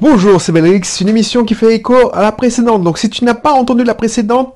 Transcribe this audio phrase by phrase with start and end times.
[0.00, 2.82] Bonjour, c'est Belrix, une émission qui fait écho à la précédente.
[2.82, 4.54] Donc si tu n'as pas entendu la précédente,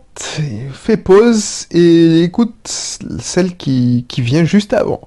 [0.72, 2.54] fais pause et écoute
[3.20, 5.02] celle qui, qui vient juste avant.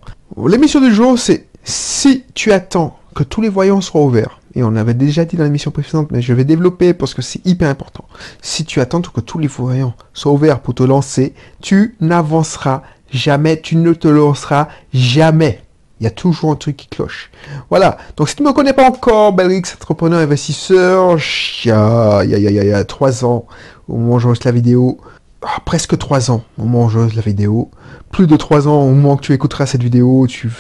[0.48, 4.76] L'émission du jour, c'est si tu attends que tous les voyants soient ouverts, et on
[4.76, 8.06] avait déjà dit dans l'émission précédente, mais je vais développer parce que c'est hyper important.
[8.44, 13.60] Si tu attends que tous les voyants soient ouverts pour te lancer, tu n'avanceras jamais,
[13.60, 15.62] tu ne te lanceras jamais.
[16.00, 17.32] Il y a toujours un truc qui cloche.
[17.70, 17.98] Voilà.
[18.16, 21.18] Donc, si tu ne me connais pas encore, Belrix, entrepreneur investisseur,
[21.64, 23.46] il y a, il y a, il y a, trois ans,
[23.88, 25.00] au moment où j'enregistre la vidéo,
[25.42, 27.72] ah, presque trois ans, au moment où j'enregistre la vidéo,
[28.12, 30.52] plus de trois ans au moment que tu écouteras cette vidéo, tu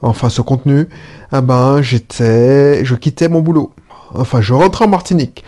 [0.00, 0.88] enfin ce contenu,
[1.30, 3.72] ah ben, j'étais, je quittais mon boulot.
[4.14, 5.42] Enfin, je rentrais en Martinique.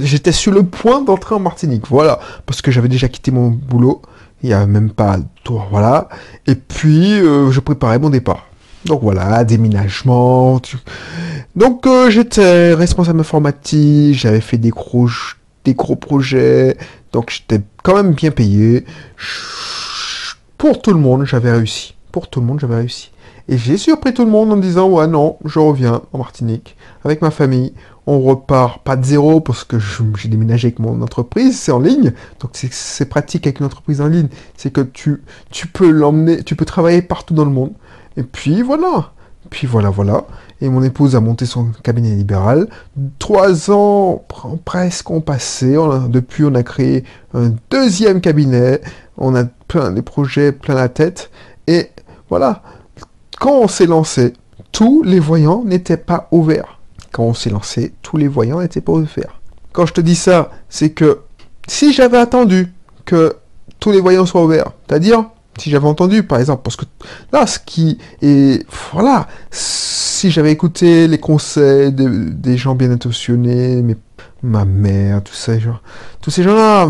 [0.00, 1.86] J'étais sur le point d'entrer en Martinique.
[1.88, 2.18] Voilà.
[2.44, 4.02] Parce que j'avais déjà quitté mon boulot
[4.42, 6.08] il n'y a même pas tour, voilà.
[6.46, 8.46] Et puis, euh, je préparais mon départ.
[8.86, 10.60] Donc voilà, déménagement.
[11.56, 15.08] Donc euh, j'étais responsable informatique, j'avais fait des gros,
[15.64, 16.76] des gros projets,
[17.12, 18.84] donc j'étais quand même bien payé.
[20.56, 21.94] Pour tout le monde, j'avais réussi.
[22.12, 23.10] Pour tout le monde, j'avais réussi.
[23.48, 27.22] Et j'ai surpris tout le monde en disant, ouais non, je reviens en Martinique avec
[27.22, 27.72] ma famille
[28.06, 29.78] on repart pas de zéro parce que
[30.16, 34.06] j'ai déménagé avec mon entreprise, c'est en ligne, donc c'est pratique avec une entreprise en
[34.06, 37.72] ligne, c'est que tu, tu peux l'emmener, tu peux travailler partout dans le monde.
[38.16, 39.12] Et puis voilà,
[39.50, 40.24] puis voilà, voilà.
[40.60, 42.68] Et mon épouse a monté son cabinet libéral.
[43.18, 44.24] Trois ans
[44.64, 45.76] presque ont passé.
[46.08, 48.80] depuis, on a créé un deuxième cabinet.
[49.18, 51.30] On a plein des projets plein la tête.
[51.66, 51.90] Et
[52.30, 52.62] voilà,
[53.38, 54.32] quand on s'est lancé,
[54.72, 56.76] tous les voyants n'étaient pas ouverts
[57.16, 59.40] quand on s'est lancé, tous les voyants n'étaient pas ouverts.
[59.72, 61.20] Quand je te dis ça, c'est que
[61.66, 62.74] si j'avais attendu
[63.06, 63.36] que
[63.80, 65.24] tous les voyants soient ouverts, c'est-à-dire
[65.58, 66.84] si j'avais entendu, par exemple, parce que
[67.32, 73.96] là, ce qui est, voilà, si j'avais écouté les conseils des gens bien intentionnés, mais
[74.42, 75.82] ma mère, tout ça, genre,
[76.20, 76.88] tous ces gens-là,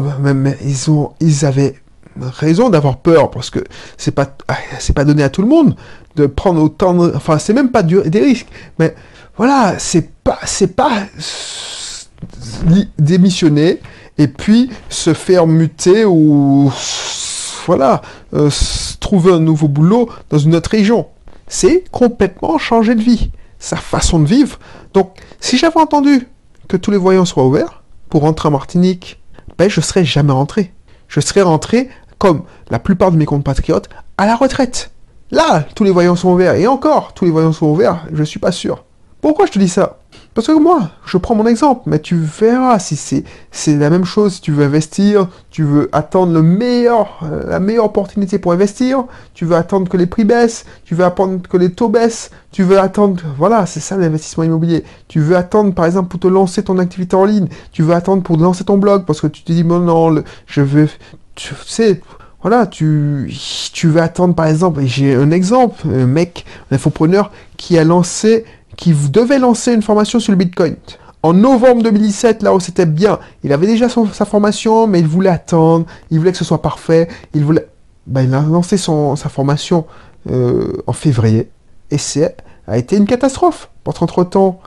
[0.64, 1.74] ils ont, ils avaient
[2.20, 3.60] raison d'avoir peur parce que
[3.96, 4.36] c'est pas,
[4.78, 5.76] c'est pas donné à tout le monde
[6.16, 8.48] de prendre autant de, enfin, c'est même pas des risques,
[8.78, 8.94] mais
[9.36, 11.06] voilà, c'est pas, c'est pas
[12.98, 13.80] démissionner
[14.18, 16.72] et puis se faire muter ou
[17.66, 18.02] voilà,
[18.34, 18.50] euh,
[19.00, 21.06] trouver un nouveau boulot dans une autre région.
[21.48, 24.58] C'est complètement changer de vie, sa façon de vivre.
[24.94, 26.28] Donc, si j'avais entendu
[26.68, 29.20] que tous les voyants soient ouverts pour rentrer en Martinique,
[29.58, 30.72] ben je serais jamais rentré.
[31.08, 31.88] Je serais rentré
[32.18, 33.88] comme la plupart de mes compatriotes
[34.18, 34.90] à la retraite.
[35.30, 38.38] Là, tous les voyants sont ouverts et encore, tous les voyants sont ouverts, je suis
[38.38, 38.84] pas sûr.
[39.20, 39.98] Pourquoi je te dis ça?
[40.36, 44.34] Parce que moi, je prends mon exemple, mais tu verras si c'est, la même chose,
[44.34, 49.04] si tu veux investir, tu veux attendre le meilleur, euh, la meilleure opportunité pour investir,
[49.32, 52.64] tu veux attendre que les prix baissent, tu veux attendre que les taux baissent, tu
[52.64, 54.84] veux attendre, voilà, c'est ça l'investissement immobilier.
[55.08, 58.22] Tu veux attendre, par exemple, pour te lancer ton activité en ligne, tu veux attendre
[58.22, 60.90] pour lancer ton blog, parce que tu te dis, bon, non, je veux,
[61.34, 62.02] tu sais,
[62.42, 63.32] voilà, tu,
[63.72, 67.84] tu veux attendre par exemple, et j'ai un exemple, un mec, un infopreneur qui a
[67.84, 68.44] lancé
[68.76, 70.76] qui devait lancer une formation sur le Bitcoin.
[71.22, 75.30] En novembre 2017, là où c'était bien, il avait déjà sa formation, mais il voulait
[75.30, 77.66] attendre, il voulait que ce soit parfait, il voulait...
[78.06, 79.86] Ben, il a lancé son, sa formation
[80.30, 81.50] euh, en février,
[81.90, 82.36] et c'est
[82.68, 83.70] a été une catastrophe.
[83.84, 84.60] Parce qu'entre-temps,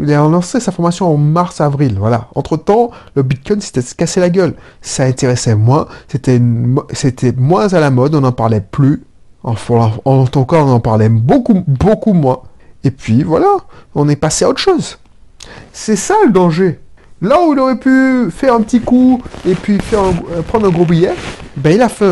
[0.00, 2.28] il a lancé sa formation en mars-avril, voilà.
[2.34, 4.54] Entre-temps, le Bitcoin s'était cassé la gueule.
[4.82, 6.38] Ça intéressait moins, c'était
[7.36, 9.04] moins à la mode, on n'en parlait plus.
[9.42, 12.40] Enfin, en tout cas, on en parlait beaucoup, beaucoup moins.
[12.86, 13.48] Et puis voilà,
[13.96, 14.96] on est passé à autre chose.
[15.72, 16.78] C'est ça le danger.
[17.20, 20.12] Là où il aurait pu faire un petit coup et puis euh,
[20.46, 21.12] prendre un gros billet,
[21.56, 22.04] ben il a fait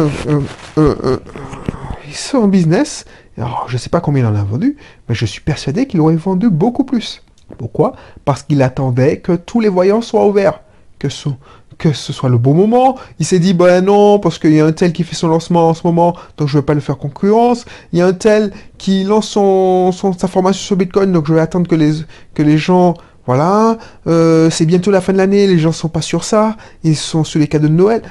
[2.34, 3.04] un, business.
[3.38, 4.76] Alors, je ne sais pas combien il en a vendu,
[5.08, 7.22] mais je suis persuadé qu'il aurait vendu beaucoup plus.
[7.56, 7.94] Pourquoi?
[8.24, 10.58] Parce qu'il attendait que tous les voyants soient ouverts,
[10.98, 11.36] que son,
[11.78, 12.96] que ce soit le bon moment.
[13.18, 15.68] Il s'est dit, ben non, parce qu'il y a un tel qui fait son lancement
[15.68, 17.64] en ce moment, donc je ne vais pas le faire concurrence.
[17.92, 21.40] Il y a un tel qui lance son, sa formation sur Bitcoin, donc je vais
[21.40, 22.94] attendre que les, gens,
[23.26, 26.96] voilà, euh, c'est bientôt la fin de l'année, les gens sont pas sur ça, ils
[26.96, 28.02] sont sur les cadeaux de Noël.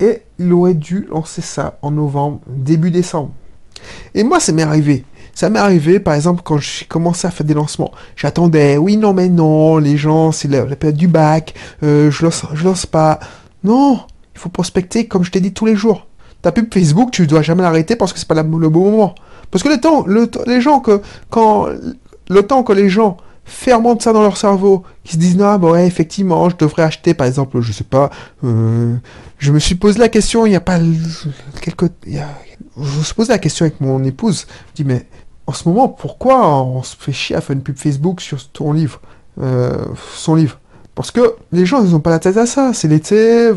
[0.00, 3.32] Et il aurait dû lancer ça en novembre, début décembre.
[4.14, 5.04] Et moi, ça m'est arrivé.
[5.34, 7.92] Ça m'est arrivé, par exemple, quand j'ai commencé à faire des lancements.
[8.16, 12.24] J'attendais, oui, non, mais non, les gens, c'est la, période du bac, euh, je
[12.64, 13.20] lance, pas.
[13.64, 14.00] Non,
[14.34, 16.06] il faut prospecter, comme je t'ai dit, tous les jours.
[16.42, 19.14] Ta pub Facebook, tu dois jamais l'arrêter parce que c'est pas le bon moment.
[19.50, 21.66] Parce que le temps, le, les gens que, quand,
[22.28, 23.16] le temps que les gens
[23.50, 27.14] fermentent ça dans leur cerveau, qui se disent, non, bah ouais, effectivement, je devrais acheter,
[27.14, 28.10] par exemple, je sais pas,
[28.44, 28.94] euh,
[29.38, 32.28] je me suis posé la question, il n'y a pas y a,
[32.76, 35.06] je me suis posé la question avec mon épouse, je dis, mais
[35.46, 38.72] en ce moment, pourquoi on se fait chier à faire une pub Facebook sur ton
[38.72, 39.00] livre
[40.16, 40.58] son livre?
[40.94, 42.72] Parce que les gens, ils n'ont pas la tête à ça.
[42.74, 43.52] C'est l'été.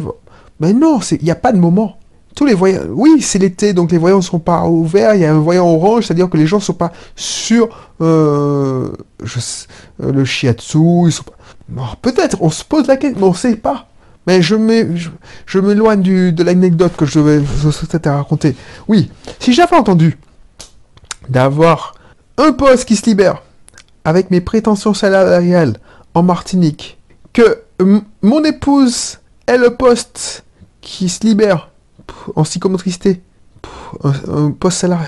[0.59, 1.97] Mais non, il n'y a pas de moment.
[2.35, 5.13] Tous les voyants, oui, c'est l'été, donc les voyants ne sont pas ouverts.
[5.15, 8.89] Il y a un voyant orange, c'est-à-dire que les gens ne sont pas sur euh,
[9.21, 11.12] euh, le shiatsu.
[11.12, 11.97] Sont pas...
[12.01, 13.88] Peut-être, on se pose la question, mais on ne sait pas.
[14.25, 18.56] Mais je m'éloigne je, de l'anecdote que je vais je raconter.
[18.88, 20.18] Oui, si j'avais entendu
[21.29, 21.94] d'avoir
[22.38, 23.44] un poste qui se libère
[24.06, 25.77] avec mes prétentions salariales
[26.13, 26.97] en Martinique,
[27.33, 27.62] que
[28.21, 30.44] mon épouse ait le poste
[30.81, 31.69] qui se libère
[32.36, 33.21] en psychomotricité,
[34.04, 35.07] un, poste salarié.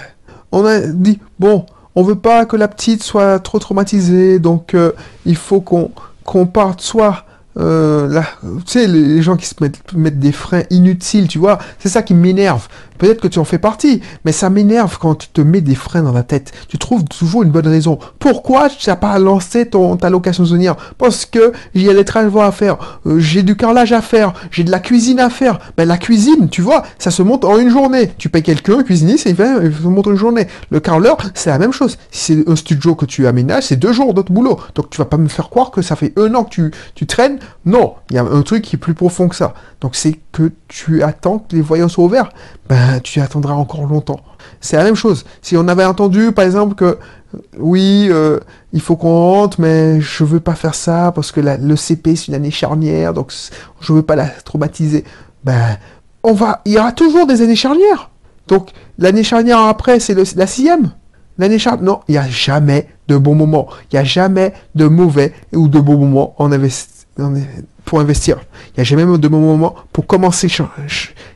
[0.52, 1.66] On a dit, bon,
[1.96, 4.92] on veut pas que la petite soit trop traumatisée, donc euh,
[5.26, 5.92] il faut qu'on
[6.24, 7.26] qu'on parte soit
[7.58, 9.56] euh, là, tu sais, les gens qui se
[9.96, 12.68] mettent des freins inutiles, tu vois, c'est ça qui m'énerve.
[12.98, 16.04] Peut-être que tu en fais partie, mais ça m'énerve quand tu te mets des freins
[16.04, 16.52] dans la tête.
[16.68, 18.00] Tu trouves toujours une bonne raison.
[18.20, 20.76] Pourquoi tu n'as pas lancé ton, ta location saisonnière?
[20.98, 24.72] Parce que a des travaux à faire, euh, j'ai du carrelage à faire, j'ai de
[24.72, 25.60] la cuisine à faire.
[25.78, 28.12] Ben, la cuisine, tu vois, ça se monte en une journée.
[28.18, 30.48] Tu payes quelqu'un, un cuisinier, il se monte une journée.
[30.70, 31.98] Le carreleur, c'est la même chose.
[32.12, 34.60] Si c'est un studio que tu aménages, c'est deux jours d'autre boulot.
[34.74, 37.06] Donc tu vas pas me faire croire que ça fait un an que tu, tu
[37.06, 37.40] traînes.
[37.66, 39.54] Non, il y a un truc qui est plus profond que ça.
[39.82, 42.30] Donc c'est que tu attends que les voyants soient ouverts.
[42.68, 44.20] Ben, tu attendras encore longtemps.
[44.60, 45.26] C'est la même chose.
[45.42, 46.98] Si on avait entendu, par exemple, que
[47.60, 48.40] oui, euh,
[48.74, 52.28] il faut qu'on rentre, mais je veux pas faire ça parce que le CP c'est
[52.28, 53.34] une année charnière, donc
[53.82, 55.04] je veux pas la traumatiser.
[55.44, 55.78] Ben,
[56.24, 58.10] on va, il y aura toujours des années charnières.
[58.48, 60.92] Donc l'année charnière après, c'est la sixième.
[61.38, 63.68] L'année charnière, non, il n'y a jamais de bons moments.
[63.92, 66.96] Il n'y a jamais de mauvais ou de bons moments en investissement
[67.86, 68.40] pour investir.
[68.70, 70.48] Il n'y a jamais de bon moment pour commencer.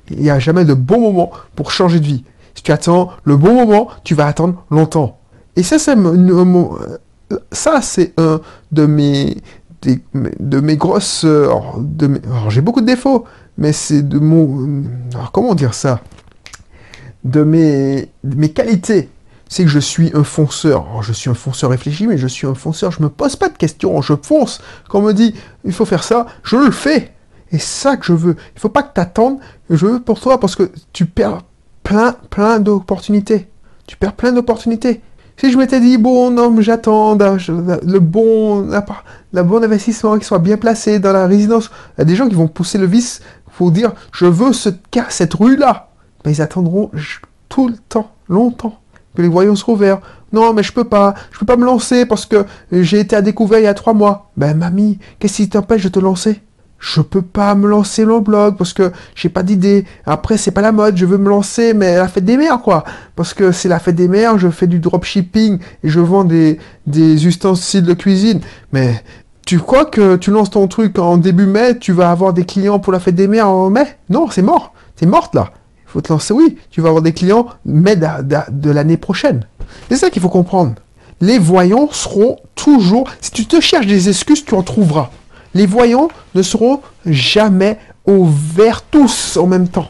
[0.10, 2.24] Il n'y a jamais de bon moment pour changer de vie.
[2.56, 5.20] Si tu attends le bon moment, tu vas attendre longtemps.
[5.56, 5.96] Et ça, c'est
[7.52, 8.42] ça, c'est un
[8.72, 9.38] de mes,
[9.84, 11.26] de mes grosses.
[11.26, 13.26] De j'ai beaucoup de défauts,
[13.58, 14.84] mais c'est de mon.
[15.32, 16.02] comment dire ça?
[17.24, 19.10] De mes, de mes qualités
[19.50, 20.86] c'est que je suis un fonceur.
[21.02, 22.92] je suis un fonceur réfléchi, mais je suis un fonceur.
[22.92, 24.62] Je me pose pas de questions, je fonce.
[24.88, 25.34] Quand on me dit,
[25.66, 27.14] il faut faire ça, je le fais.
[27.52, 28.36] Et ça que je veux.
[28.56, 29.40] Il faut pas que tu attendes.
[29.72, 31.42] Je veux pour toi parce que tu perds
[31.84, 33.50] plein, plein d'opportunités.
[33.88, 35.02] Tu perds plein d'opportunités.
[35.36, 38.68] Si je m'étais dit, bon, non, j'attends le bon,
[39.34, 42.28] la, bon investissement qui soit bien placé dans la résidence, il y a des gens
[42.28, 43.22] qui vont pousser le vice
[43.58, 44.70] pour dire, je veux ce,
[45.10, 45.90] cette rue-là.
[46.24, 46.92] Mais ils attendront
[47.48, 48.80] tout le temps, longtemps
[49.16, 50.00] que les voyants seront ouverts.
[50.32, 53.22] Non, mais je peux pas, je peux pas me lancer parce que j'ai été à
[53.22, 54.32] découvert il y a trois mois.
[54.38, 56.42] Ben, mamie, qu'est-ce qui t'empêche de te lancer?
[56.78, 59.86] Je peux pas me lancer le blog parce que j'ai pas d'idée.
[60.06, 62.86] Après, c'est pas la mode, je veux me lancer, mais la fête des mères, quoi.
[63.18, 66.58] Parce que c'est la fête des mères, je fais du dropshipping et je vends des,
[66.88, 68.40] des ustensiles de cuisine.
[68.72, 69.04] Mais
[69.46, 72.80] tu crois que tu lances ton truc en début mai, tu vas avoir des clients
[72.80, 73.98] pour la fête des mères en mai?
[74.10, 74.74] Non, c'est mort.
[74.96, 75.52] T'es morte là
[75.92, 79.46] faut te lancer, oui, tu vas avoir des clients, mais de, l'année prochaine.
[79.90, 80.76] C'est ça qu'il faut comprendre.
[81.22, 85.10] Les voyants seront toujours, si tu te cherches des excuses, tu en trouveras.
[85.54, 89.90] Les voyants ne seront jamais ouverts tous en même temps.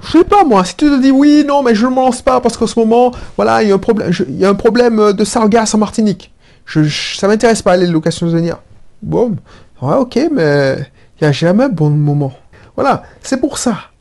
[0.00, 2.22] Je sais pas moi, si tu te dis oui, non, mais je ne me lance
[2.22, 4.54] pas parce qu'en ce moment, voilà, il y a un problème, il y a un
[4.54, 6.32] problème de sargasse en Martinique.
[6.64, 6.88] Je,
[7.18, 8.62] ça m'intéresse pas les locations saisonnières.
[9.02, 9.36] Bon,
[9.80, 10.76] ouais, ok, mais
[11.20, 12.32] il n'y a jamais bon moment.
[12.74, 13.91] Voilà, c'est pour ça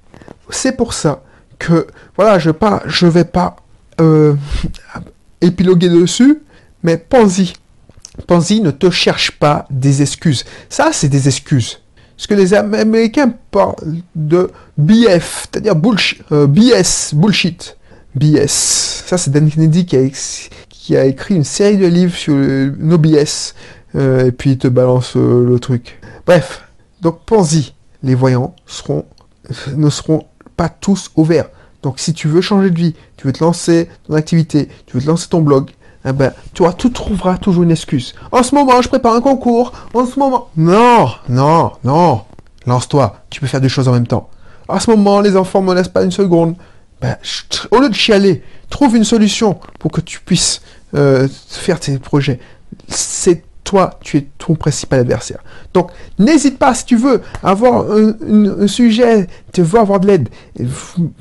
[0.52, 1.24] c'est pour ça
[1.60, 2.56] que, voilà, je ne
[2.88, 3.56] je vais pas
[4.00, 4.36] euh,
[5.42, 6.42] épiloguer dessus,
[6.84, 7.54] mais pense-y.
[8.62, 10.46] Ne te cherche pas des excuses.
[10.70, 11.80] Ça, c'est des excuses.
[12.18, 13.76] Ce que les Américains parlent
[14.16, 17.78] de BF, c'est-à-dire bullshit, euh, BS, bullshit.
[18.14, 19.04] BS.
[19.06, 23.56] Ça, c'est Dan Kennedy qui a, écrit une série de livres sur nos BS.
[23.96, 26.00] Euh, et puis il te balance le truc.
[26.26, 26.64] Bref,
[27.02, 27.74] donc pense-y.
[28.04, 29.06] Les voyants seront,
[29.76, 30.26] ne seront
[30.70, 31.50] tous ouverts.
[31.84, 35.04] Donc si tu veux changer de vie, tu veux te lancer ton activité, tu veux
[35.04, 35.72] te lancer ton blog,
[36.06, 38.16] eh ben, tu vois, tu trouveras toujours une excuse.
[38.32, 39.72] En ce moment, je prépare un concours.
[39.94, 40.50] En ce moment.
[40.58, 42.22] Non, non, non.
[42.66, 43.18] Lance-toi.
[43.30, 44.30] Tu peux faire deux choses en même temps.
[44.68, 46.56] En ce moment, les enfants me laissent pas une seconde.
[47.02, 47.18] Ben,
[47.72, 50.62] au lieu de chialer, trouve une solution pour que tu puisses
[50.96, 52.40] euh, faire tes projets.
[52.88, 53.44] C'est
[54.02, 55.40] tu es ton principal adversaire.
[55.74, 60.30] Donc, n'hésite pas, si tu veux avoir un, sujet, tu veux avoir de l'aide.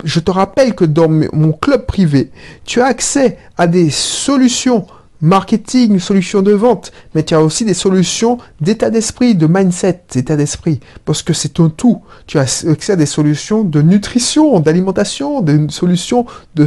[0.04, 2.30] Je te rappelle que dans mon club privé,
[2.64, 4.86] tu as accès à des solutions
[5.22, 10.36] marketing, solutions de vente, mais tu as aussi des solutions d'état d'esprit, de mindset, d'état
[10.36, 12.00] d'esprit, parce que c'est un tout.
[12.26, 16.66] Tu as accès à des solutions de nutrition, d'alimentation, des solutions de,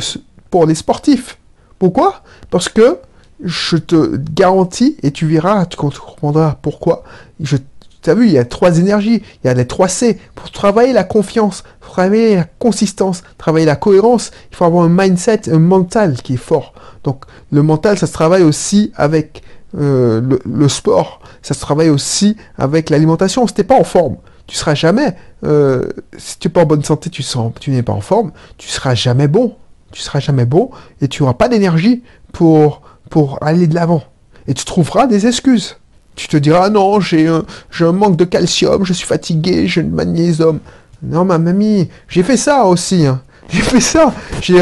[0.52, 1.40] pour les sportifs.
[1.80, 2.22] Pourquoi?
[2.52, 3.00] Parce que
[3.44, 7.04] je te garantis, et tu verras, tu comprendras pourquoi,
[7.40, 7.58] je
[8.04, 10.20] tu vu, il y a trois énergies, il y a les trois C.
[10.36, 15.50] Pour travailler la confiance, travailler la consistance, travailler la cohérence, il faut avoir un mindset,
[15.50, 16.74] un mental qui est fort.
[17.04, 19.44] Donc le mental, ça se travaille aussi avec
[19.78, 23.48] euh, le, sport, ça se travaille aussi avec l'alimentation.
[23.48, 25.84] Si t'es pas en forme, tu seras jamais, euh,
[26.18, 28.96] si tu n'es pas en bonne santé, tu, sens, n'es pas en forme, tu seras
[28.96, 29.56] jamais bon.
[29.92, 30.72] Tu seras jamais bon
[31.02, 32.82] et tu n'auras pas d'énergie pour,
[33.14, 34.02] pour aller de l'avant.
[34.48, 35.78] Et tu trouveras des excuses.
[36.16, 37.46] Tu te diras, non, j'ai un,
[37.80, 40.60] un manque de calcium, je suis fatigué, j'ai le magnésium.
[41.04, 43.06] Non, ma mamie, j'ai fait ça aussi.
[43.06, 43.22] Hein.
[43.50, 44.16] J'ai fait ça.
[44.42, 44.58] J'ai,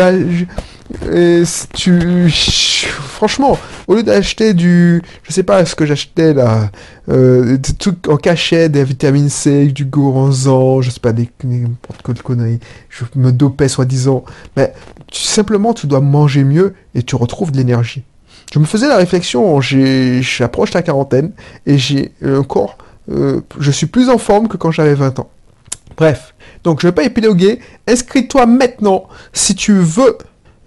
[1.14, 1.44] et
[1.74, 6.72] tu, franchement, au lieu d'acheter du, je sais pas ce que j'achetais là,
[7.08, 12.02] euh, des trucs en cachet, des vitamines C, du goronzan, je sais pas, des n'importe
[12.04, 14.26] quelle je me dopais soi-disant,
[14.58, 14.74] mais
[15.14, 18.04] simplement tu dois manger mieux et tu retrouves de l'énergie.
[18.52, 21.32] Je me faisais la réflexion, j'approche la quarantaine
[21.66, 22.78] et j'ai un corps,
[23.10, 25.30] euh, je suis plus en forme que quand j'avais 20 ans.
[25.96, 30.18] Bref, donc je vais pas épiloguer, inscris-toi maintenant si tu veux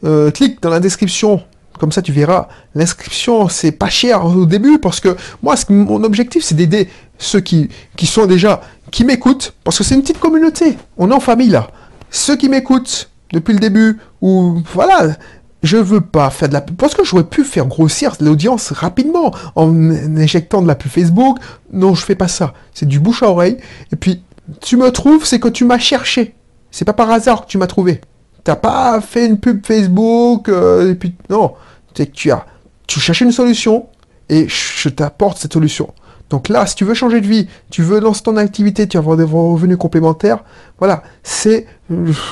[0.04, 1.42] euh, clique dans la description.
[1.78, 2.48] Comme ça, tu verras.
[2.74, 6.88] L'inscription, c'est pas cher au début parce que moi, mon objectif, c'est d'aider
[7.18, 8.60] ceux qui, qui sont déjà,
[8.92, 10.78] qui m'écoutent parce que c'est une petite communauté.
[10.96, 11.68] On est en famille là.
[12.10, 15.16] Ceux qui m'écoutent depuis le début ou voilà,
[15.64, 19.34] je veux pas faire de la pub parce que j'aurais pu faire grossir l'audience rapidement
[19.56, 21.38] en injectant de la pub Facebook.
[21.72, 22.52] Non, je fais pas ça.
[22.74, 23.56] C'est du bouche à oreille.
[23.90, 24.22] Et puis,
[24.60, 26.34] tu me trouves, c'est que tu m'as cherché.
[26.70, 28.02] C'est pas par hasard que tu m'as trouvé.
[28.44, 31.54] T'as pas fait une pub Facebook, euh, et puis non,
[31.94, 32.44] c'est que tu as,
[32.86, 33.86] tu cherches une solution
[34.28, 35.94] et je t'apporte cette solution.
[36.34, 39.02] Donc là, si tu veux changer de vie, tu veux lancer ton activité, tu veux
[39.02, 40.42] avoir des revenus complémentaires,
[40.80, 41.64] voilà, c'est,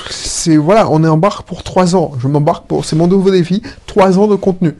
[0.09, 2.11] c'est, voilà, on est embarque pour trois ans.
[2.19, 4.75] Je m'embarque pour, c'est mon nouveau défi, trois ans de contenu.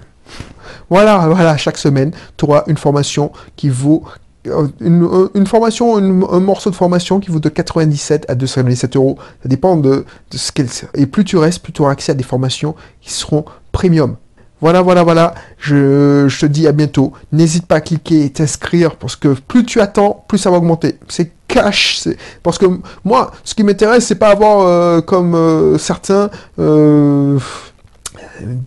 [0.89, 4.03] Voilà, voilà, chaque semaine, tu auras une formation qui vaut
[4.47, 9.17] euh, euh, une, formation, un morceau de formation qui vaut de 97 à 297 euros.
[9.41, 10.03] Ça dépend de,
[10.33, 10.67] ce qu'elle.
[10.95, 14.17] Et plus tu restes, plus tu auras accès à des formations qui seront premium.
[14.63, 15.35] Voilà, voilà, voilà.
[15.57, 17.11] Je, te dis à bientôt.
[17.33, 20.95] N'hésite pas à cliquer et t'inscrire parce que plus tu attends, plus ça va augmenter.
[21.09, 22.07] C'est cash.
[22.43, 22.67] Parce que
[23.03, 26.63] moi, ce qui m'intéresse, c'est pas avoir euh, comme certains 10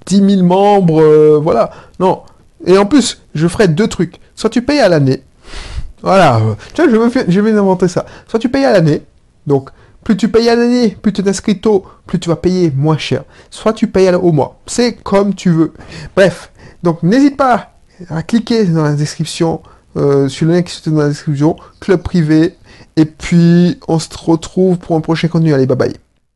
[0.06, 1.40] 000 membres.
[1.42, 1.70] voilà.
[1.98, 2.20] Non.
[2.66, 4.20] Et en plus, je ferai deux trucs.
[4.34, 5.22] Soit tu payes à l'année,
[6.02, 6.42] voilà.
[6.74, 8.04] Tiens, je je vais inventer ça.
[8.28, 9.00] Soit tu payes à l'année,
[9.46, 9.70] donc
[10.06, 13.24] plus tu payes à l'année, plus tu t'inscris tôt, plus tu vas payer moins cher.
[13.50, 14.60] Soit tu payes au mois.
[14.64, 15.72] C'est comme tu veux.
[16.14, 16.52] Bref,
[16.84, 17.72] donc n'hésite pas
[18.08, 19.62] à cliquer dans la description,
[19.96, 22.54] euh, sur le lien qui se trouve dans la description, club privé.
[22.94, 25.52] Et puis, on se retrouve pour un prochain contenu.
[25.52, 26.05] Allez, bye bye.